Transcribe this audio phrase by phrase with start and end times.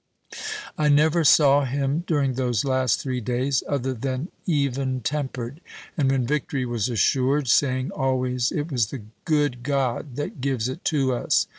[0.79, 5.61] "I never saw him [during those last three days] other than even tempered;
[5.95, 10.83] and when victory was assured, saying always it was the good God that gives it
[10.85, 11.45] to us.